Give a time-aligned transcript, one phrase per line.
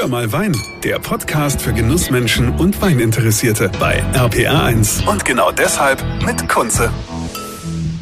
[0.00, 5.06] Hör mal Wein, der Podcast für Genussmenschen und Weininteressierte bei RPR1.
[5.06, 6.90] Und genau deshalb mit Kunze.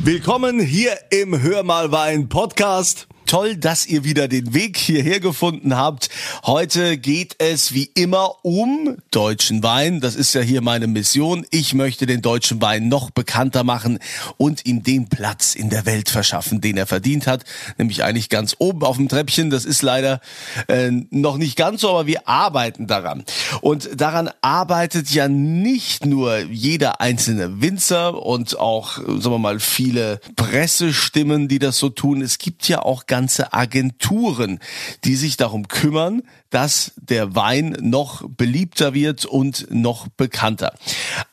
[0.04, 5.77] Willkommen hier im Hör mal Wein Podcast toll, dass ihr wieder den Weg hierher gefunden
[5.77, 6.09] habt.
[6.46, 10.01] Heute geht es wie immer um deutschen Wein.
[10.01, 11.47] Das ist ja hier meine Mission.
[11.51, 13.99] Ich möchte den deutschen Wein noch bekannter machen
[14.38, 17.45] und ihm den Platz in der Welt verschaffen, den er verdient hat.
[17.77, 19.51] Nämlich eigentlich ganz oben auf dem Treppchen.
[19.51, 20.20] Das ist leider
[20.69, 23.24] äh, noch nicht ganz so, aber wir arbeiten daran.
[23.60, 30.21] Und daran arbeitet ja nicht nur jeder einzelne Winzer und auch, sagen wir mal, viele
[30.35, 32.23] Pressestimmen, die das so tun.
[32.23, 34.61] Es gibt ja auch ganz ganze Agenturen,
[35.03, 40.73] die sich darum kümmern, dass der Wein noch beliebter wird und noch bekannter.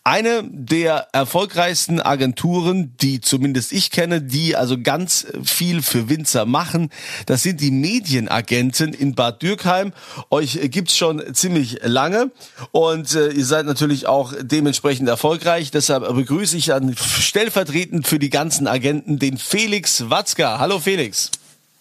[0.03, 6.89] Eine der erfolgreichsten Agenturen, die zumindest ich kenne, die also ganz viel für Winzer machen,
[7.27, 9.93] das sind die Medienagenten in Bad Dürkheim.
[10.31, 12.31] Euch gibt's schon ziemlich lange
[12.71, 15.69] und äh, ihr seid natürlich auch dementsprechend erfolgreich.
[15.69, 20.57] Deshalb begrüße ich dann stellvertretend für die ganzen Agenten den Felix Watzka.
[20.57, 21.29] Hallo Felix.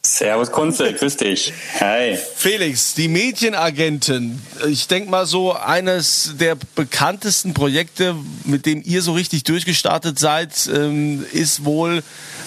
[0.06, 1.52] Servus Kunze, grüß dich.
[1.80, 2.18] Hi.
[2.36, 4.40] Felix, die Medienagenten.
[4.68, 10.50] Ich denke mal so eines der bekanntesten Projekte, mit dem ihr so richtig durchgestartet seid,
[10.72, 12.02] ähm, ist wohl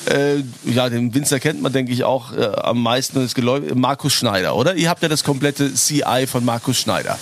[0.08, 3.34] äh, ja, den Winzer kennt man, denke ich, auch äh, am meisten das
[3.74, 4.76] Markus Schneider, oder?
[4.76, 7.18] Ihr habt ja das komplette CI von Markus Schneider.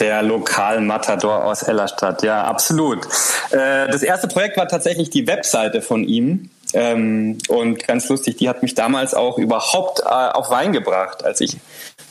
[0.00, 3.04] Der Lokal-Matador aus Ellerstadt, ja, absolut.
[3.50, 6.48] Äh, das erste Projekt war tatsächlich die Webseite von ihm.
[6.72, 11.40] Ähm, und ganz lustig, die hat mich damals auch überhaupt äh, auf Wein gebracht, als
[11.40, 11.56] ich,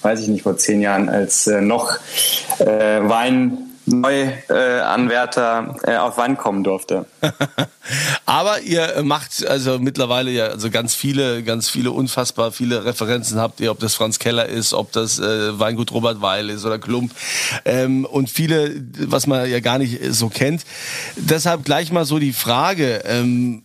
[0.02, 1.98] weiß ich nicht, vor zehn Jahren, als äh, noch
[2.60, 7.06] äh, Wein Neuanwärter äh, auf Wein kommen durfte.
[8.26, 13.60] Aber ihr macht also mittlerweile ja also ganz viele, ganz viele unfassbar viele Referenzen habt
[13.60, 17.12] ihr, ob das Franz Keller ist, ob das äh, Weingut Robert Weil ist oder Klump
[17.66, 18.76] ähm, und viele,
[19.08, 20.64] was man ja gar nicht so kennt.
[21.16, 23.02] Deshalb gleich mal so die Frage.
[23.06, 23.64] Ähm,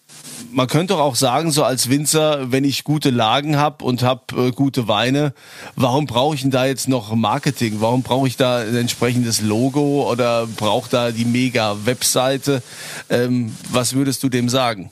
[0.54, 4.50] man könnte auch sagen, so als Winzer, wenn ich gute Lagen habe und habe äh,
[4.52, 5.34] gute Weine,
[5.74, 7.80] warum brauche ich denn da jetzt noch Marketing?
[7.80, 12.62] Warum brauche ich da ein entsprechendes Logo oder brauche da die mega Webseite?
[13.10, 14.90] Ähm, was würdest du dem sagen?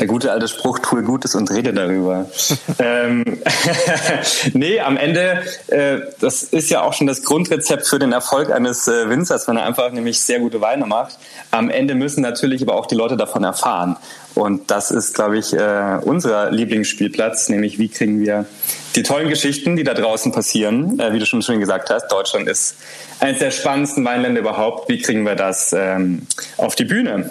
[0.00, 2.28] Der gute alte Spruch, tue Gutes und rede darüber.
[2.78, 3.24] ähm,
[4.52, 8.88] nee, am Ende, äh, das ist ja auch schon das Grundrezept für den Erfolg eines
[8.88, 11.18] äh, Winzers, wenn er einfach nämlich sehr gute Weine macht.
[11.50, 13.96] Am Ende müssen natürlich aber auch die Leute davon erfahren.
[14.34, 18.46] Und das ist, glaube ich, äh, unser Lieblingsspielplatz, nämlich wie kriegen wir
[18.96, 22.08] die tollen Geschichten, die da draußen passieren, äh, wie du schon schön gesagt hast.
[22.08, 22.76] Deutschland ist
[23.20, 24.88] eines der spannendsten Weinländer überhaupt.
[24.88, 27.30] Wie kriegen wir das ähm, auf die Bühne?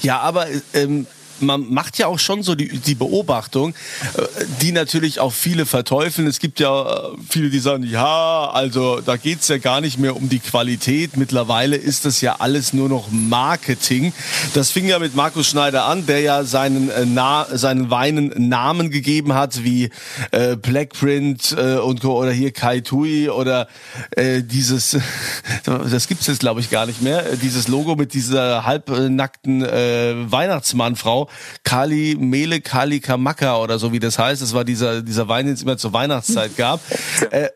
[0.00, 1.06] Ja, aber ähm,
[1.42, 3.74] man macht ja auch schon so die, die Beobachtung,
[4.14, 4.22] äh,
[4.60, 6.26] die natürlich auch viele verteufeln.
[6.26, 10.16] Es gibt ja äh, viele, die sagen, ja, also da geht's ja gar nicht mehr
[10.16, 11.16] um die Qualität.
[11.16, 14.12] Mittlerweile ist das ja alles nur noch Marketing.
[14.54, 18.90] Das fing ja mit Markus Schneider an, der ja seinen, äh, Na seinen Weinen Namen
[18.90, 19.90] gegeben hat, wie
[20.30, 22.20] äh, Blackprint äh, und Co.
[22.20, 23.68] oder hier Kai Tui oder
[24.16, 24.96] äh, dieses,
[25.64, 31.28] das gibt's jetzt glaube ich gar nicht mehr, dieses Logo mit dieser halbnackten äh, Weihnachtsmannfrau,
[31.64, 34.42] Kali Mele Kali Kamaka oder so wie das heißt.
[34.42, 36.80] Das war dieser dieser Wein, den es immer zur Weihnachtszeit gab,
[37.30, 37.48] äh,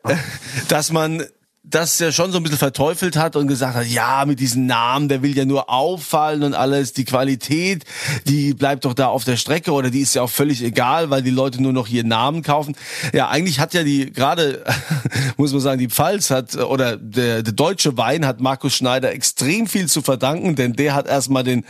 [0.68, 1.24] dass man
[1.68, 5.08] das ja schon so ein bisschen verteufelt hat und gesagt hat, ja, mit diesem Namen,
[5.08, 7.84] der will ja nur auffallen und alles, die Qualität,
[8.26, 11.22] die bleibt doch da auf der Strecke oder die ist ja auch völlig egal, weil
[11.22, 12.76] die Leute nur noch ihren Namen kaufen.
[13.12, 14.64] Ja, eigentlich hat ja die, gerade,
[15.36, 19.66] muss man sagen, die Pfalz hat, oder der, der deutsche Wein hat Markus Schneider extrem
[19.66, 21.64] viel zu verdanken, denn der hat erstmal den,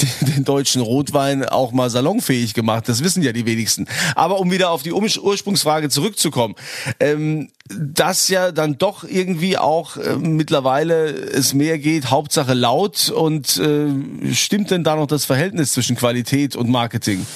[0.00, 2.88] den, den deutschen Rotwein auch mal salonfähig gemacht.
[2.88, 3.86] Das wissen ja die wenigsten.
[4.14, 6.54] Aber um wieder auf die Ursprungsfrage zurückzukommen,
[7.00, 13.56] ähm, dass ja dann doch irgendwie auch äh, mittlerweile es mehr geht, Hauptsache laut und
[13.58, 17.26] äh, stimmt denn da noch das Verhältnis zwischen Qualität und Marketing?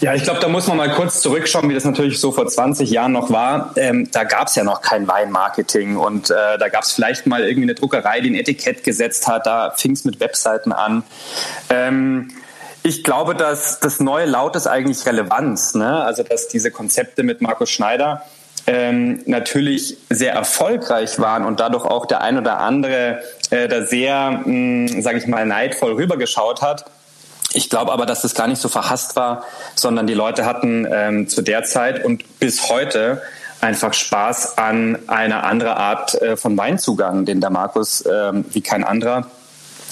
[0.00, 2.90] Ja, ich glaube, da muss man mal kurz zurückschauen, wie das natürlich so vor 20
[2.90, 3.72] Jahren noch war.
[3.76, 7.42] Ähm, da gab es ja noch kein Weinmarketing und äh, da gab es vielleicht mal
[7.42, 9.46] irgendwie eine Druckerei, die ein Etikett gesetzt hat.
[9.46, 11.02] Da fing es mit Webseiten an.
[11.70, 12.30] Ähm,
[12.82, 15.74] ich glaube, dass das neue Laut ist eigentlich Relevanz.
[15.74, 16.04] Ne?
[16.04, 18.22] Also, dass diese Konzepte mit Markus Schneider
[18.66, 24.42] ähm, natürlich sehr erfolgreich waren und dadurch auch der ein oder andere äh, da sehr,
[24.44, 26.86] sage ich mal, neidvoll rübergeschaut hat.
[27.52, 31.28] Ich glaube aber, dass das gar nicht so verhasst war, sondern die Leute hatten ähm,
[31.28, 33.22] zu der Zeit und bis heute
[33.60, 38.84] einfach Spaß an einer anderen Art äh, von Weinzugang, den der Markus ähm, wie kein
[38.84, 39.30] anderer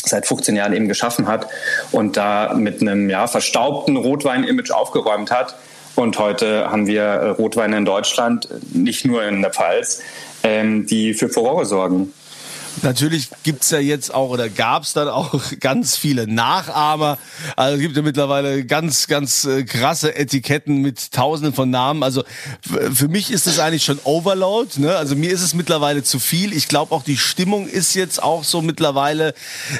[0.05, 1.47] seit 15 Jahren eben geschaffen hat
[1.91, 5.55] und da mit einem ja, verstaubten Rotwein-Image aufgeräumt hat
[5.94, 10.02] Und heute haben wir äh, Rotweine in Deutschland, nicht nur in der Pfalz,
[10.43, 12.12] ähm, die für Furore sorgen.
[12.82, 17.19] Natürlich gibt's ja jetzt auch oder gab's dann auch ganz viele Nachahmer.
[17.56, 22.03] Also gibt ja mittlerweile ganz, ganz äh, krasse Etiketten mit tausenden von Namen.
[22.03, 22.25] Also
[22.61, 24.81] für mich ist es eigentlich schon Overload.
[24.81, 24.97] Ne?
[24.97, 26.53] Also mir ist es mittlerweile zu viel.
[26.53, 29.35] Ich glaube auch die Stimmung ist jetzt auch so mittlerweile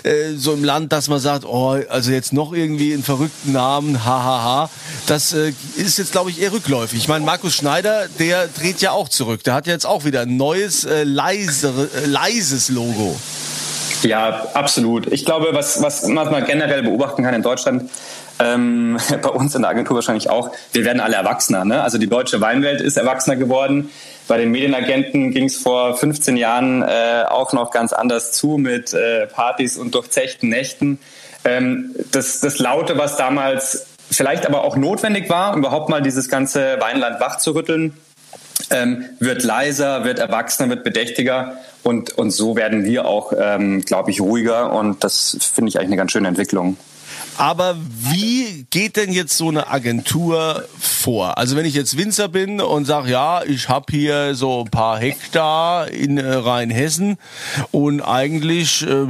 [0.05, 4.05] äh, so im Land, dass man sagt, oh, also jetzt noch irgendwie einen verrückten Namen,
[4.05, 4.71] hahaha.
[5.07, 6.99] Das äh, ist jetzt, glaube ich, eher rückläufig.
[6.99, 9.43] Ich meine, Markus Schneider, der dreht ja auch zurück.
[9.45, 13.17] Der hat ja jetzt auch wieder ein neues, äh, leisere, äh, leises Logo Logo.
[14.03, 15.11] Ja, absolut.
[15.11, 17.91] Ich glaube, was, was man generell beobachten kann in Deutschland,
[18.39, 21.65] ähm, bei uns in der Agentur wahrscheinlich auch, wir werden alle erwachsener.
[21.65, 21.83] Ne?
[21.83, 23.91] Also die deutsche Weinwelt ist erwachsener geworden.
[24.29, 28.93] Bei den Medienagenten ging es vor 15 Jahren äh, auch noch ganz anders zu mit
[28.93, 30.99] äh, Partys und durchzechten Nächten.
[31.45, 36.29] Ähm, das, das Laute, was damals vielleicht aber auch notwendig war, um überhaupt mal dieses
[36.29, 37.95] ganze Weinland wach zu rütteln,
[38.71, 44.11] ähm, wird leiser, wird erwachsener, wird bedächtiger und, und so werden wir auch, ähm, glaube
[44.11, 46.77] ich, ruhiger und das finde ich eigentlich eine ganz schöne Entwicklung.
[47.37, 51.37] Aber wie geht denn jetzt so eine Agentur vor?
[51.37, 54.99] Also wenn ich jetzt Winzer bin und sage, ja, ich habe hier so ein paar
[54.99, 57.19] Hektar in äh, Rheinhessen
[57.73, 59.07] und eigentlich, äh,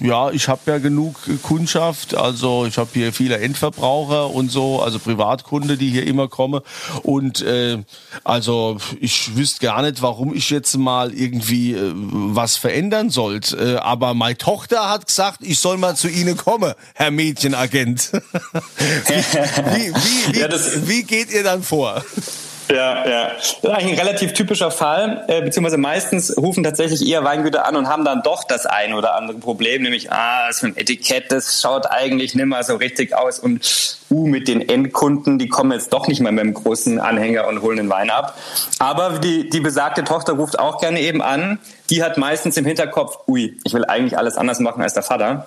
[0.00, 4.98] ja, ich habe ja genug Kundschaft, also ich habe hier viele Endverbraucher und so, also
[4.98, 6.60] Privatkunde, die hier immer kommen
[7.02, 7.82] und äh,
[8.22, 13.56] also ich wüsste gar nicht, warum ich jetzt mal irgendwie äh, was verändern sollte.
[13.56, 18.12] Äh, aber meine Tochter hat gesagt, ich soll mal zu Ihnen kommen, Herr Mädchen Agent.
[18.12, 20.48] wie, wie, wie, ja,
[20.86, 22.04] wie geht ihr dann vor?
[22.70, 23.30] Ja, ja.
[23.34, 27.76] Das ist eigentlich ein relativ typischer Fall, äh, beziehungsweise meistens rufen tatsächlich eher Weingüter an
[27.76, 31.30] und haben dann doch das ein oder andere Problem, nämlich, ah, das mit dem Etikett,
[31.30, 35.72] das schaut eigentlich nicht mehr so richtig aus und uh, mit den Endkunden, die kommen
[35.72, 38.38] jetzt doch nicht mehr mit dem großen Anhänger und holen den Wein ab.
[38.78, 41.58] Aber die, die besagte Tochter ruft auch gerne eben an,
[41.90, 45.46] die hat meistens im Hinterkopf, ui, ich will eigentlich alles anders machen als der Vater.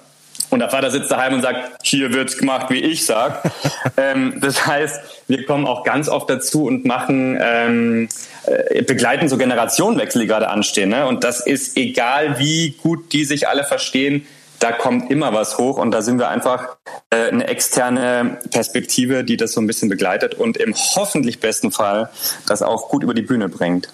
[0.50, 3.44] Und der Vater sitzt daheim und sagt, hier wird's gemacht, wie ich sag.
[3.98, 8.10] ähm, das heißt, wir kommen auch ganz oft dazu und machen, ähm,
[8.46, 10.90] äh, begleiten so Generationenwechsel, die gerade anstehen.
[10.90, 11.06] Ne?
[11.06, 14.26] Und das ist egal, wie gut die sich alle verstehen,
[14.60, 16.78] da kommt immer was hoch und da sind wir einfach
[17.10, 22.10] äh, eine externe Perspektive, die das so ein bisschen begleitet und im hoffentlich besten Fall
[22.48, 23.90] das auch gut über die Bühne bringt.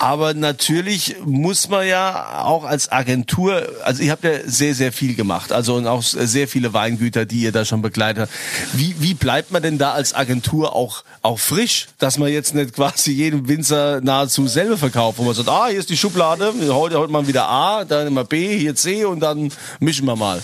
[0.00, 5.14] Aber natürlich muss man ja auch als Agentur, also ich habe ja sehr, sehr viel
[5.14, 8.32] gemacht, also und auch sehr viele Weingüter, die ihr da schon begleitet habt.
[8.72, 12.74] Wie, wie bleibt man denn da als Agentur auch, auch frisch, dass man jetzt nicht
[12.74, 16.98] quasi jedem Winzer nahezu selber verkauft, wo man sagt, ah, hier ist die Schublade, heute,
[16.98, 20.40] heute mal wieder A, dann immer B, hier C und dann mischen wir mal.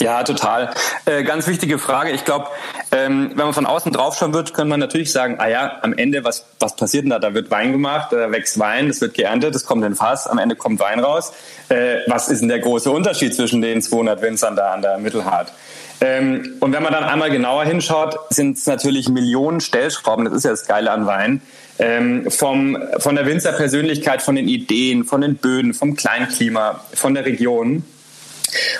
[0.00, 0.70] Ja, total.
[1.04, 2.10] Äh, ganz wichtige Frage.
[2.10, 2.46] Ich glaube,
[2.92, 6.24] ähm, wenn man von außen draufschauen wird, könnte man natürlich sagen, ah ja, am Ende,
[6.24, 7.18] was, was passiert denn da?
[7.18, 10.38] Da wird Wein gemacht, da wächst Wein, das wird geerntet, das kommt in Fass, am
[10.38, 11.32] Ende kommt Wein raus.
[11.68, 15.52] Äh, was ist denn der große Unterschied zwischen den 200 Winzern da an der Mittelhart?
[16.00, 20.44] Ähm, und wenn man dann einmal genauer hinschaut, sind es natürlich Millionen Stellschrauben, das ist
[20.44, 21.40] ja das Geile an Wein,
[21.78, 27.24] ähm, vom, von der Winzerpersönlichkeit, von den Ideen, von den Böden, vom Kleinklima, von der
[27.24, 27.84] Region.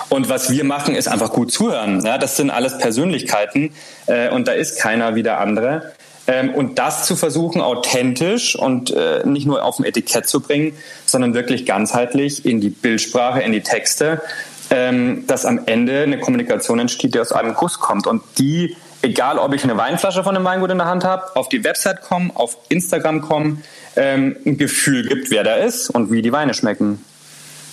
[0.09, 2.03] Und was wir machen, ist einfach gut zuhören.
[2.05, 3.73] Ja, das sind alles Persönlichkeiten
[4.07, 5.93] äh, und da ist keiner wie der andere.
[6.27, 10.73] Ähm, und das zu versuchen, authentisch und äh, nicht nur auf dem Etikett zu bringen,
[11.05, 14.21] sondern wirklich ganzheitlich in die Bildsprache, in die Texte,
[14.69, 18.07] ähm, dass am Ende eine Kommunikation entsteht, die aus einem Guss kommt.
[18.07, 21.47] Und die, egal ob ich eine Weinflasche von einem Weingut in der Hand habe, auf
[21.47, 23.63] die Website kommen, auf Instagram kommen,
[23.95, 27.03] ähm, ein Gefühl gibt, wer da ist und wie die Weine schmecken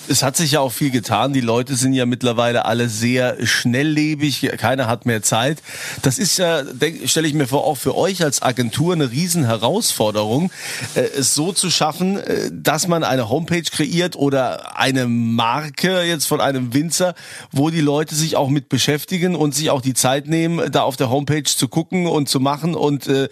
[0.08, 1.32] es hat sich ja auch viel getan.
[1.32, 4.50] Die Leute sind ja mittlerweile alle sehr schnelllebig.
[4.58, 5.58] Keiner hat mehr Zeit.
[6.02, 6.62] Das ist ja,
[7.06, 10.50] stelle ich mir vor, auch für euch als Agentur eine riesen Herausforderung,
[10.94, 16.26] äh, es so zu schaffen, äh, dass man eine Homepage kreiert oder eine Marke jetzt
[16.26, 17.14] von einem Winzer,
[17.52, 20.96] wo die Leute sich auch mit beschäftigen und sich auch die Zeit nehmen, da auf
[20.96, 22.75] der Homepage zu gucken und zu machen.
[22.75, 23.28] Und äh,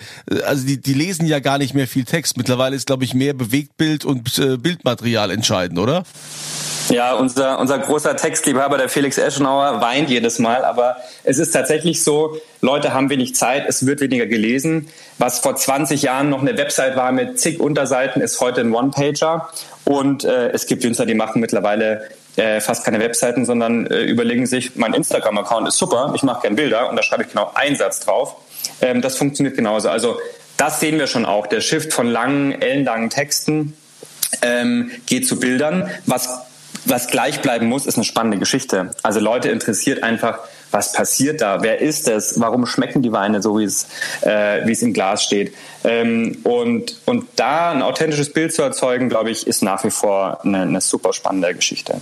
[0.46, 2.36] also die, die lesen ja gar nicht mehr viel Text.
[2.36, 4.22] Mittlerweile ist, glaube ich, mehr Bewegtbild und
[4.62, 6.04] Bildmaterial entscheidend, oder?
[6.90, 10.64] Ja, unser, unser großer Textliebhaber, der Felix Eschenauer, weint jedes Mal.
[10.64, 14.88] Aber es ist tatsächlich so, Leute haben wenig Zeit, es wird weniger gelesen.
[15.18, 19.48] Was vor 20 Jahren noch eine Website war mit zig Unterseiten, ist heute ein One-Pager.
[19.84, 24.46] Und äh, es gibt Künstler, die machen mittlerweile äh, fast keine Webseiten, sondern äh, überlegen
[24.46, 27.76] sich, mein Instagram-Account ist super, ich mache gerne Bilder und da schreibe ich genau einen
[27.76, 28.36] Satz drauf.
[28.80, 29.88] Ähm, das funktioniert genauso.
[29.88, 30.18] Also
[30.56, 31.46] das sehen wir schon auch.
[31.46, 33.76] Der Shift von langen, ellenlangen Texten
[34.40, 36.40] ähm, geht zu Bildern, was
[36.84, 38.90] was gleich bleiben muss, ist eine spannende Geschichte.
[39.02, 40.40] Also Leute interessiert einfach,
[40.72, 43.86] was passiert da, wer ist es, warum schmecken die Weine so, wie es,
[44.22, 45.54] äh, wie es im Glas steht.
[45.84, 50.44] Ähm, und, und da ein authentisches Bild zu erzeugen, glaube ich, ist nach wie vor
[50.44, 52.00] eine, eine super spannende Geschichte.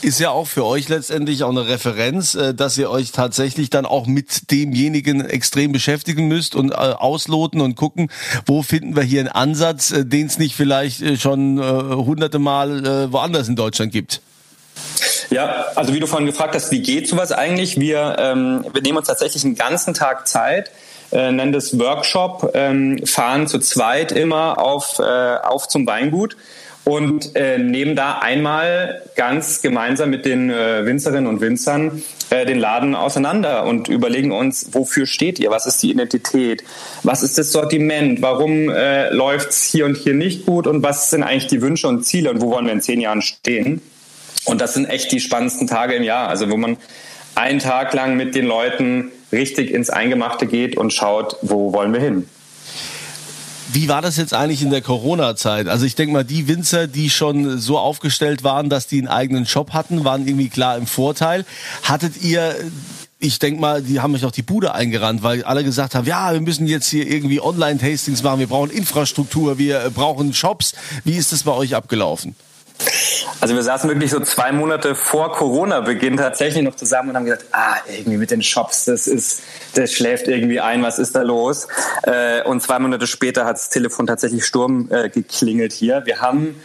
[0.00, 3.86] Ist ja auch für euch letztendlich auch eine Referenz, äh, dass ihr euch tatsächlich dann
[3.86, 8.10] auch mit demjenigen extrem beschäftigen müsst und äh, ausloten und gucken,
[8.46, 13.48] wo finden wir hier einen Ansatz, äh, den es nicht vielleicht schon hunderte Mal woanders
[13.48, 14.20] in Deutschland gibt.
[15.30, 17.78] Ja, also wie du vorhin gefragt hast, wie geht sowas eigentlich?
[17.78, 20.70] Wir, ähm, wir nehmen uns tatsächlich einen ganzen Tag Zeit,
[21.12, 26.36] äh, nennen das Workshop, ähm, fahren zu zweit immer auf, äh, auf zum Weingut
[26.84, 32.58] und äh, nehmen da einmal ganz gemeinsam mit den äh, Winzerinnen und Winzern äh, den
[32.58, 36.64] Laden auseinander und überlegen uns, wofür steht ihr, was ist die Identität,
[37.02, 40.66] was ist das Sortiment, warum äh, läuft es hier und hier nicht gut?
[40.66, 42.30] Und was sind eigentlich die Wünsche und Ziele?
[42.30, 43.82] Und wo wollen wir in zehn Jahren stehen.
[44.48, 46.28] Und das sind echt die spannendsten Tage im Jahr.
[46.28, 46.76] Also wo man
[47.34, 52.00] einen Tag lang mit den Leuten richtig ins Eingemachte geht und schaut, wo wollen wir
[52.00, 52.28] hin.
[53.70, 55.68] Wie war das jetzt eigentlich in der Corona-Zeit?
[55.68, 59.44] Also ich denke mal, die Winzer, die schon so aufgestellt waren, dass die einen eigenen
[59.44, 61.44] Shop hatten, waren irgendwie klar im Vorteil.
[61.82, 62.56] Hattet ihr
[63.20, 66.32] ich denke mal, die haben euch auch die Bude eingerannt, weil alle gesagt haben, ja,
[66.32, 70.74] wir müssen jetzt hier irgendwie Online-Tastings machen, wir brauchen Infrastruktur, wir brauchen Shops.
[71.04, 72.36] Wie ist das bei euch abgelaufen?
[73.40, 77.46] Also wir saßen wirklich so zwei Monate vor Corona-Beginn tatsächlich noch zusammen und haben gesagt,
[77.52, 79.42] ah, irgendwie mit den Shops, das ist,
[79.74, 81.68] das schläft irgendwie ein, was ist da los?
[82.02, 86.02] Äh, und zwei Monate später hat das Telefon tatsächlich Sturm äh, geklingelt hier.
[86.04, 86.60] Wir haben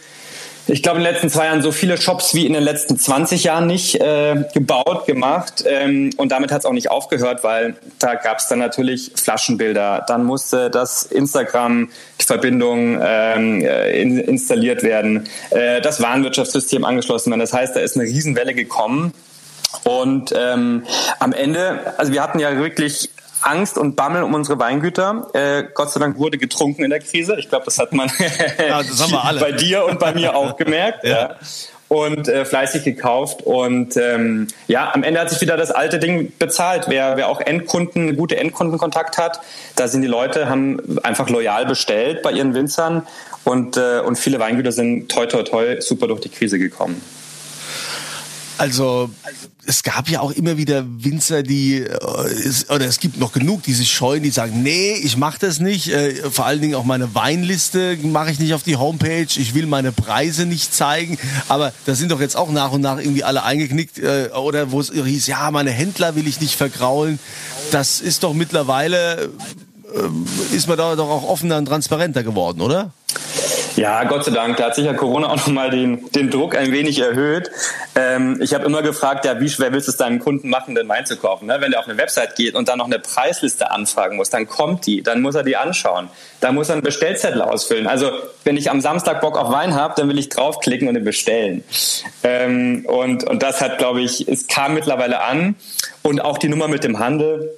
[0.66, 3.44] ich glaube, in den letzten zwei Jahren so viele Shops wie in den letzten 20
[3.44, 5.64] Jahren nicht äh, gebaut, gemacht.
[5.66, 10.04] Ähm, und damit hat es auch nicht aufgehört, weil da gab es dann natürlich Flaschenbilder.
[10.08, 11.90] Dann musste das Instagram,
[12.20, 17.40] die Verbindung ähm, äh, in, installiert werden, äh, das Warenwirtschaftssystem angeschlossen werden.
[17.40, 19.12] Das heißt, da ist eine Riesenwelle gekommen.
[19.82, 20.84] Und ähm,
[21.18, 23.10] am Ende, also wir hatten ja wirklich
[23.44, 25.28] Angst und Bammel um unsere Weingüter.
[25.32, 27.36] Äh, Gott sei Dank wurde getrunken in der Krise.
[27.38, 28.10] Ich glaube, das hat man
[28.58, 29.10] ja, das
[29.40, 31.04] bei dir und bei mir auch gemerkt.
[31.04, 31.10] ja.
[31.10, 31.36] ja.
[31.86, 33.42] Und äh, fleißig gekauft.
[33.42, 36.86] Und ähm, ja, am Ende hat sich wieder das alte Ding bezahlt.
[36.88, 39.40] Wer, wer auch Endkunden, gute Endkundenkontakt hat,
[39.76, 43.06] da sind die Leute, haben einfach loyal bestellt bei ihren Winzern.
[43.44, 47.00] Und, äh, und viele Weingüter sind toi toi toi super durch die Krise gekommen.
[48.56, 49.10] Also
[49.66, 53.72] es gab ja auch immer wieder Winzer, die äh, oder es gibt noch genug, die
[53.72, 55.88] sich scheuen, die sagen, nee, ich mache das nicht.
[55.88, 59.26] Äh, vor allen Dingen auch meine Weinliste mache ich nicht auf die Homepage.
[59.36, 61.18] Ich will meine Preise nicht zeigen.
[61.48, 64.80] Aber da sind doch jetzt auch nach und nach irgendwie alle eingeknickt äh, oder wo
[64.80, 67.18] es hieß, ja, meine Händler will ich nicht vergraulen.
[67.70, 69.30] Das ist doch mittlerweile
[70.52, 72.92] ist man da doch auch offener und transparenter geworden, oder?
[73.76, 74.56] Ja, Gott sei Dank.
[74.56, 77.50] Da hat sicher Corona auch nochmal den, den Druck ein wenig erhöht.
[77.96, 80.88] Ähm, ich habe immer gefragt, ja, wie schwer willst du es deinem Kunden machen, den
[80.88, 81.46] Wein zu kaufen?
[81.46, 81.56] Ne?
[81.58, 84.86] Wenn der auf eine Website geht und dann noch eine Preisliste anfragen muss, dann kommt
[84.86, 86.08] die, dann muss er die anschauen.
[86.40, 87.88] Dann muss er einen Bestellzettel ausfüllen.
[87.88, 88.10] Also
[88.44, 91.64] wenn ich am Samstag Bock auf Wein habe, dann will ich draufklicken und ihn bestellen.
[92.22, 95.56] Ähm, und, und das hat, glaube ich, es kam mittlerweile an.
[96.02, 97.50] Und auch die Nummer mit dem Handel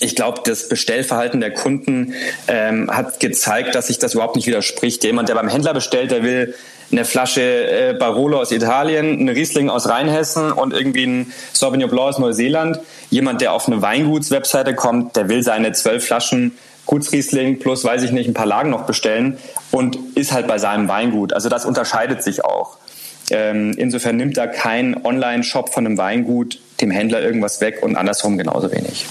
[0.00, 2.14] ich glaube, das Bestellverhalten der Kunden
[2.48, 5.04] ähm, hat gezeigt, dass sich das überhaupt nicht widerspricht.
[5.04, 6.54] Jemand, der beim Händler bestellt, der will
[6.90, 12.08] eine Flasche äh, Barolo aus Italien, eine Riesling aus Rheinhessen und irgendwie ein Sauvignon Blanc
[12.08, 12.80] aus Neuseeland.
[13.10, 18.10] Jemand, der auf eine Weingutswebseite kommt, der will seine zwölf Flaschen Gutsriesling plus, weiß ich
[18.10, 19.38] nicht, ein paar Lagen noch bestellen
[19.70, 21.32] und ist halt bei seinem Weingut.
[21.32, 22.76] Also das unterscheidet sich auch.
[23.30, 28.36] Ähm, insofern nimmt da kein Online-Shop von einem Weingut dem Händler irgendwas weg und andersrum
[28.36, 29.06] genauso wenig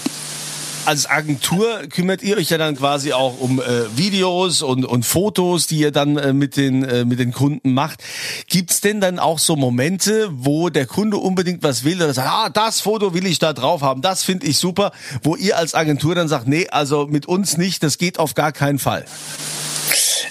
[0.86, 5.66] als Agentur kümmert ihr euch ja dann quasi auch um äh, Videos und, und Fotos,
[5.66, 8.02] die ihr dann äh, mit, den, äh, mit den Kunden macht.
[8.48, 12.48] Gibt's denn dann auch so Momente, wo der Kunde unbedingt was will oder sagt, ah,
[12.48, 16.14] das Foto will ich da drauf haben, das finde ich super, wo ihr als Agentur
[16.14, 19.04] dann sagt, nee, also mit uns nicht, das geht auf gar keinen Fall?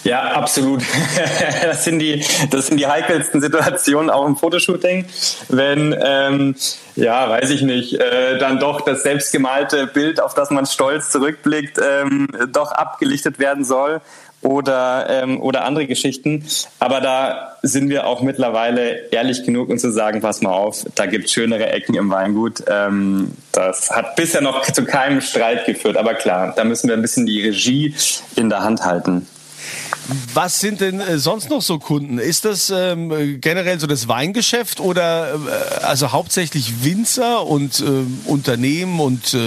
[0.04, 0.82] Ja, absolut.
[1.64, 5.06] Das sind die, das sind die heikelsten Situationen auch im Fotoshooting,
[5.50, 6.56] wenn, ähm,
[6.96, 11.80] ja, weiß ich nicht, äh, dann doch das selbstgemalte Bild, auf das man stolz zurückblickt,
[11.80, 14.02] ähm, doch abgelichtet werden soll
[14.44, 16.46] oder, ähm, oder andere Geschichten.
[16.80, 21.06] Aber da sind wir auch mittlerweile ehrlich genug, um zu sagen, pass mal auf, da
[21.06, 22.64] gibt schönere Ecken im Weingut.
[22.68, 25.98] Ähm, das hat bisher noch zu keinem Streit geführt.
[25.98, 27.96] Aber klar, da müssen wir ein bisschen die Regie
[28.36, 29.28] in der Hand halten.
[30.34, 32.18] Was sind denn äh, sonst noch so Kunden?
[32.18, 39.00] Ist das ähm, generell so das Weingeschäft oder äh, also hauptsächlich Winzer und äh, Unternehmen
[39.00, 39.38] und äh,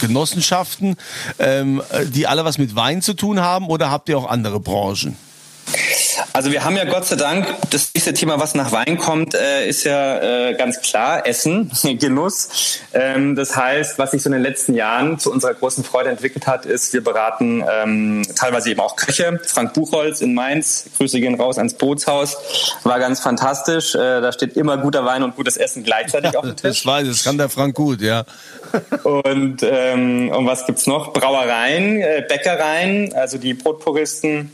[0.00, 0.96] Genossenschaften,
[1.38, 5.16] ähm, die alle was mit Wein zu tun haben oder habt ihr auch andere Branchen?
[6.34, 9.68] Also wir haben ja Gott sei Dank, das nächste Thema, was nach Wein kommt, äh,
[9.68, 12.80] ist ja äh, ganz klar Essen, Genuss.
[12.94, 16.46] Ähm, das heißt, was sich so in den letzten Jahren zu unserer großen Freude entwickelt
[16.46, 19.40] hat, ist, wir beraten ähm, teilweise eben auch Köche.
[19.44, 22.38] Frank Buchholz in Mainz, Grüße gehen raus ans Bootshaus,
[22.82, 23.94] war ganz fantastisch.
[23.94, 26.82] Äh, da steht immer guter Wein und gutes Essen gleichzeitig auf dem Tisch.
[26.82, 28.24] Das weiß, das kann der Frank gut, ja.
[29.02, 31.12] und, ähm, und was gibt's noch?
[31.12, 34.50] Brauereien, äh, Bäckereien, also die Brotpuristen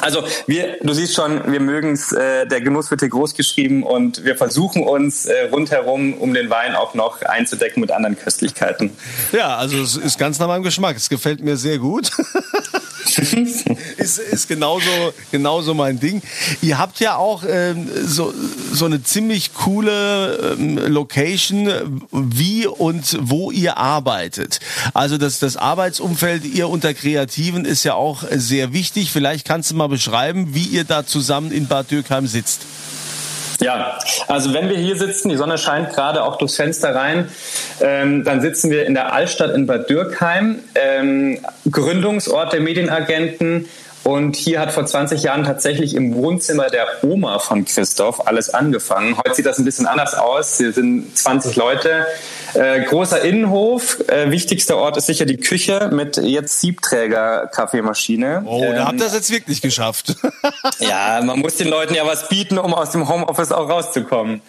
[0.00, 3.82] also wir, du siehst schon, wir mögen es, äh, der Genuss wird hier groß geschrieben
[3.82, 8.90] und wir versuchen uns äh, rundherum um den Wein auch noch einzudecken mit anderen Köstlichkeiten.
[9.32, 10.96] Ja, also es ist ganz nach meinem Geschmack.
[10.96, 12.10] Es gefällt mir sehr gut.
[13.96, 14.90] ist, ist genauso,
[15.30, 16.22] genauso mein Ding.
[16.62, 18.32] Ihr habt ja auch ähm, so,
[18.72, 24.60] so eine ziemlich coole ähm, Location, wie und wo ihr arbeitet.
[24.94, 29.10] Also das, das Arbeitsumfeld ihr unter Kreativen ist ja auch sehr wichtig.
[29.10, 32.62] Vielleicht kannst du mal beschreiben, wie ihr da zusammen in Bad Dürkheim sitzt.
[33.60, 37.28] Ja, also wenn wir hier sitzen, die Sonne scheint gerade auch durchs Fenster rein,
[37.80, 43.68] ähm, dann sitzen wir in der Altstadt in Bad Dürkheim, ähm, Gründungsort der Medienagenten.
[44.04, 49.16] Und hier hat vor 20 Jahren tatsächlich im Wohnzimmer der Oma von Christoph alles angefangen.
[49.18, 50.56] Heute sieht das ein bisschen anders aus.
[50.56, 52.06] Hier sind 20 Leute.
[52.54, 53.98] Äh, großer Innenhof.
[54.08, 58.44] Äh, wichtigster Ort ist sicher die Küche mit jetzt Siebträger-Kaffeemaschine.
[58.46, 60.14] Oh, ähm, da habt ihr es jetzt wirklich geschafft.
[60.78, 64.40] ja, man muss den Leuten ja was bieten, um aus dem Homeoffice auch rauszukommen.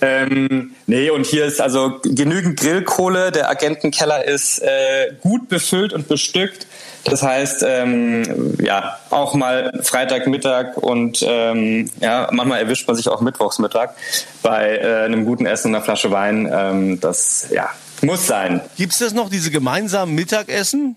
[0.00, 3.32] Ähm, nee, und hier ist also genügend Grillkohle.
[3.32, 6.66] Der Agentenkeller ist äh, gut befüllt und bestückt.
[7.08, 13.20] Das heißt, ähm, ja, auch mal Freitagmittag und ähm, ja, manchmal erwischt man sich auch
[13.20, 13.94] Mittwochsmittag
[14.42, 16.50] bei äh, einem guten Essen und einer Flasche Wein.
[16.52, 17.70] Ähm, das ja,
[18.02, 18.60] muss sein.
[18.76, 20.96] Gibt es das noch, diese gemeinsamen Mittagessen?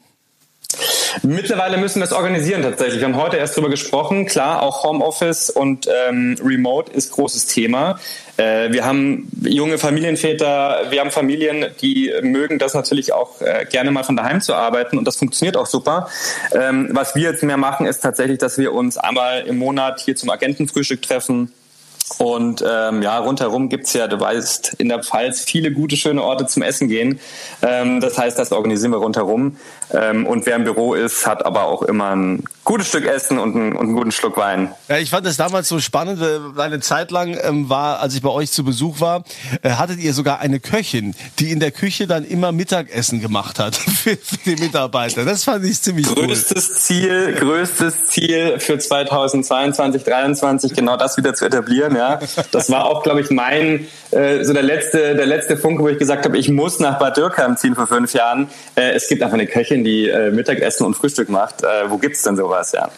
[1.23, 2.99] Mittlerweile müssen wir es organisieren tatsächlich.
[2.99, 4.25] Wir haben heute erst drüber gesprochen.
[4.25, 7.99] Klar, auch Homeoffice und ähm, Remote ist großes Thema.
[8.39, 13.91] Äh, wir haben junge Familienväter, wir haben Familien, die mögen das natürlich auch äh, gerne
[13.91, 16.07] mal von daheim zu arbeiten und das funktioniert auch super.
[16.53, 20.15] Ähm, was wir jetzt mehr machen, ist tatsächlich, dass wir uns einmal im Monat hier
[20.15, 21.51] zum Agentenfrühstück treffen
[22.17, 26.47] und ähm, ja, rundherum gibt's ja, du weißt, in der Pfalz viele gute, schöne Orte
[26.47, 27.19] zum Essen gehen.
[27.61, 29.57] Ähm, das heißt, das organisieren wir rundherum.
[29.91, 33.55] Ähm, und wer im Büro ist, hat aber auch immer ein gutes Stück Essen und
[33.55, 34.71] einen, und einen guten Schluck Wein.
[34.87, 36.21] Ja, ich fand das damals so spannend.
[36.55, 39.23] Eine Zeit lang ähm, war, als ich bei euch zu Besuch war,
[39.63, 43.75] äh, hattet ihr sogar eine Köchin, die in der Küche dann immer Mittagessen gemacht hat
[43.75, 45.25] für, für die Mitarbeiter.
[45.25, 46.75] Das fand ich ziemlich größtes cool.
[46.75, 51.95] Ziel, größtes Ziel für 2022, 2023, genau das wieder zu etablieren.
[51.95, 52.19] Ja,
[52.51, 55.97] das war auch, glaube ich, mein äh, so der letzte, der letzte Funke, wo ich
[55.97, 58.49] gesagt habe, ich muss nach Bad Dürkheim ziehen vor fünf Jahren.
[58.75, 61.63] Äh, es gibt einfach eine Köchin, die äh, Mittagessen und Frühstück macht.
[61.63, 62.71] Äh, wo gibt's denn sowas?
[62.71, 62.89] Ja.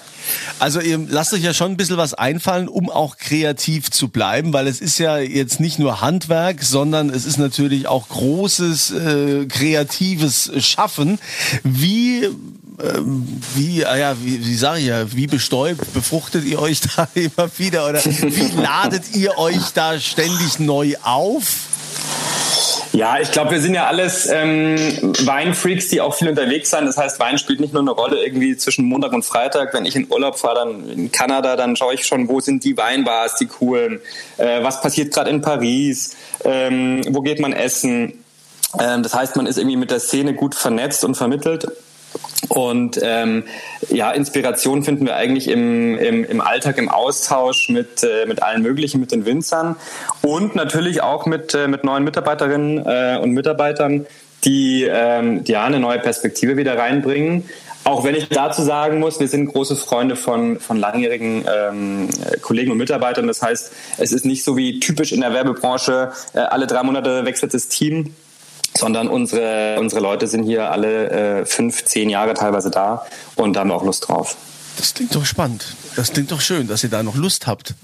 [0.60, 4.54] Also ihr lasst euch ja schon ein bisschen was einfallen, um auch kreativ zu bleiben,
[4.54, 9.46] weil es ist ja jetzt nicht nur Handwerk, sondern es ist natürlich auch großes äh,
[9.48, 11.20] kreatives Schaffen.
[11.64, 12.30] Wie
[12.82, 17.08] ähm, wie, ah ja, wie, wie sage ich ja, wie bestäubt befruchtet ihr euch da
[17.14, 21.71] immer wieder oder wie ladet ihr euch da ständig neu auf?
[22.94, 24.76] Ja, ich glaube, wir sind ja alles ähm,
[25.24, 26.86] Weinfreaks, die auch viel unterwegs sind.
[26.86, 29.74] Das heißt, Wein spielt nicht nur eine Rolle irgendwie zwischen Montag und Freitag.
[29.74, 32.76] Wenn ich in Urlaub fahre, dann in Kanada, dann schaue ich schon, wo sind die
[32.76, 34.02] Weinbars, die coolen,
[34.38, 38.24] äh, was passiert gerade in Paris, ähm, wo geht man essen.
[38.78, 41.68] Ähm, das heißt, man ist irgendwie mit der Szene gut vernetzt und vermittelt.
[42.50, 43.44] Und ähm,
[43.90, 48.62] ja, Inspiration finden wir eigentlich im, im, im Alltag, im Austausch mit, äh, mit allen
[48.62, 49.76] möglichen, mit den Winzern
[50.22, 54.06] und natürlich auch mit, äh, mit neuen Mitarbeiterinnen äh, und Mitarbeitern,
[54.44, 57.48] die ähm, ja eine neue Perspektive wieder reinbringen.
[57.84, 62.10] Auch wenn ich dazu sagen muss, wir sind große Freunde von, von langjährigen ähm,
[62.42, 63.28] Kollegen und Mitarbeitern.
[63.28, 67.26] Das heißt, es ist nicht so wie typisch in der Werbebranche, äh, alle drei Monate
[67.26, 68.14] wechselt das Team
[68.82, 73.72] sondern unsere, unsere Leute sind hier alle äh, fünf, zehn Jahre teilweise da und haben
[73.72, 74.36] auch Lust drauf.
[74.78, 75.76] Das klingt doch spannend.
[75.96, 77.76] Das klingt doch schön, dass ihr da noch Lust habt.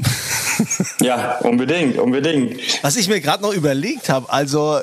[1.01, 2.59] ja, unbedingt, unbedingt.
[2.81, 4.79] Was ich mir gerade noch überlegt habe, also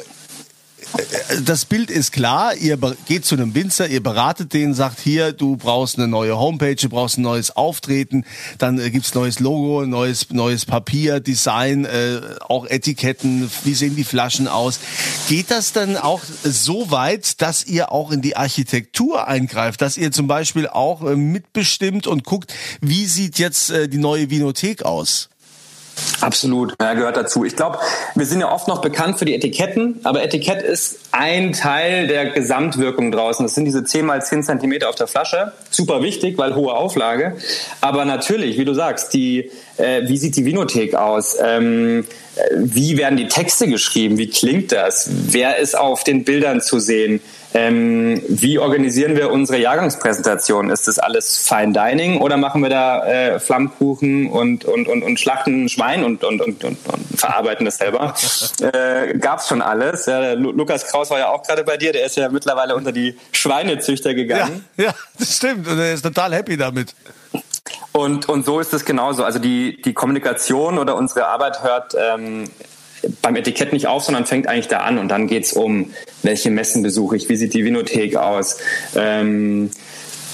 [1.44, 5.57] das Bild ist klar, ihr geht zu einem Winzer, ihr beratet den, sagt hier, du
[5.57, 8.24] brauchst eine neue Homepage, du brauchst ein neues Auftreten,
[8.59, 14.04] dann äh, gibt's neues Logo, neues, neues Papier, Design, äh, auch Etiketten, wie sehen die
[14.04, 14.78] Flaschen aus.
[15.28, 20.12] Geht das dann auch so weit, dass ihr auch in die Architektur eingreift, dass ihr
[20.12, 25.30] zum Beispiel auch äh, mitbestimmt und guckt, wie sieht jetzt äh, die neue Vinothek aus?
[26.20, 27.44] Absolut, ja, gehört dazu.
[27.44, 27.78] Ich glaube,
[28.14, 32.30] wir sind ja oft noch bekannt für die Etiketten, aber Etikett ist ein Teil der
[32.30, 33.44] Gesamtwirkung draußen.
[33.44, 35.52] Das sind diese 10 mal 10 Zentimeter auf der Flasche.
[35.70, 37.37] Super wichtig, weil hohe Auflage.
[37.80, 41.37] Aber natürlich, wie du sagst, die, äh, wie sieht die Vinothek aus?
[41.42, 42.07] Ähm,
[42.57, 44.18] wie werden die Texte geschrieben?
[44.18, 45.09] Wie klingt das?
[45.11, 47.20] Wer ist auf den Bildern zu sehen?
[47.57, 50.71] Ähm, wie organisieren wir unsere Jahrgangspräsentation?
[50.71, 55.21] Ist das alles Fine Dining oder machen wir da äh, Flammkuchen und, und, und, und
[55.21, 58.12] schlachten Schwein und, und, und, und, und verarbeiten das selber?
[58.61, 60.07] äh, gab's schon alles.
[60.07, 63.17] Ja, Lukas Kraus war ja auch gerade bei dir, der ist ja mittlerweile unter die
[63.31, 64.64] Schweinezüchter gegangen.
[64.77, 66.93] Ja, ja das stimmt und er ist total happy damit.
[67.93, 69.23] Und, und so ist es genauso.
[69.23, 72.51] Also die, die Kommunikation oder unsere Arbeit hört ähm,
[73.23, 74.99] beim Etikett nicht auf, sondern fängt eigentlich da an.
[74.99, 75.90] Und dann geht's um,
[76.23, 78.59] welche Messen besuche ich, wie sieht die Vinothek aus,
[78.97, 79.71] ähm,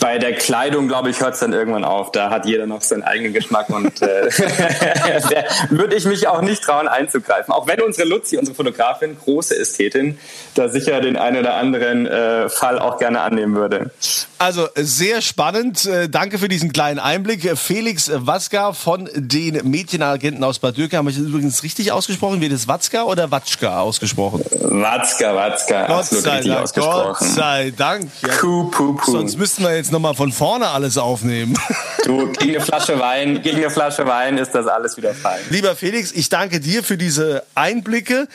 [0.00, 2.10] bei der Kleidung, glaube ich, hört es dann irgendwann auf.
[2.10, 4.30] Da hat jeder noch seinen eigenen Geschmack und äh,
[5.70, 7.52] würde ich mich auch nicht trauen einzugreifen.
[7.52, 10.18] Auch wenn unsere Luzi, unsere Fotografin, große Ästhetin,
[10.54, 13.90] da sicher den einen oder anderen äh, Fall auch gerne annehmen würde.
[14.38, 15.84] Also sehr spannend.
[15.84, 17.58] Äh, danke für diesen kleinen Einblick.
[17.58, 21.00] Felix Watzka von den Mädchenagenten aus Bad Dürkheim.
[21.00, 22.40] Habe ich das übrigens richtig ausgesprochen?
[22.40, 24.42] Wird es Watzka oder Watschka ausgesprochen?
[24.50, 25.86] Watzka, Watzka.
[25.86, 26.74] Gott sei Dank.
[26.74, 28.10] Gott sei Dank.
[28.26, 28.34] Ja.
[28.38, 29.10] Puh, puh, puh.
[29.12, 31.58] Sonst müssten wir jetzt jetzt nochmal von vorne alles aufnehmen.
[32.06, 35.38] Du, gegen eine Flasche Wein, gegen eine Flasche Wein ist das alles wieder fein.
[35.50, 38.26] Lieber Felix, ich danke dir für diese Einblicke,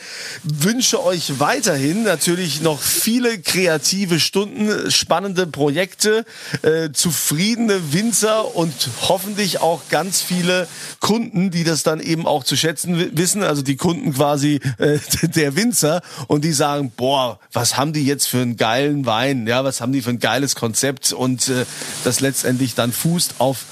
[0.44, 6.24] wünsche euch weiterhin natürlich noch viele kreative Stunden, spannende Projekte,
[6.62, 8.72] äh, zufriedene Winzer und
[9.08, 10.68] hoffentlich auch ganz viele
[11.00, 15.56] Kunden, die das dann eben auch zu schätzen wissen, also die Kunden quasi äh, der
[15.56, 16.02] Winzer.
[16.28, 19.92] Und die sagen, boah, was haben die jetzt für einen geilen Wein, ja, was haben
[19.92, 21.12] die für ein geiles Konzept?
[21.12, 21.64] Und äh,
[22.04, 23.64] das letztendlich dann fußt auf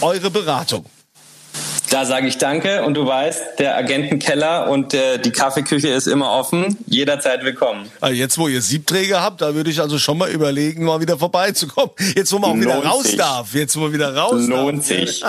[0.00, 0.84] eure Beratung.
[1.90, 6.30] Da sage ich Danke und du weißt, der Agentenkeller und äh, die Kaffeeküche ist immer
[6.30, 7.90] offen, jederzeit willkommen.
[8.00, 11.18] Also jetzt, wo ihr Siebträger habt, da würde ich also schon mal überlegen, mal wieder
[11.18, 11.90] vorbeizukommen.
[12.14, 13.16] Jetzt, wo man auch Lohnt wieder raus sich.
[13.16, 13.54] darf.
[13.54, 14.86] Jetzt, wo man wieder raus Lohnt darf.
[14.86, 15.24] sich.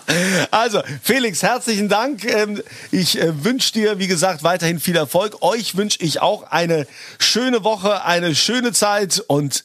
[0.50, 2.24] also, Felix, herzlichen Dank.
[2.24, 5.42] Ähm, ich äh, wünsche dir, wie gesagt, weiterhin viel Erfolg.
[5.42, 6.86] Euch wünsche ich auch eine
[7.18, 9.64] schöne Woche, eine schöne Zeit und